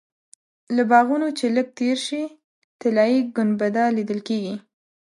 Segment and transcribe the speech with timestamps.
[0.75, 2.23] له باغونو چې لږ تېر شې
[2.79, 4.55] طلایي ګنبده لیدل کېږي.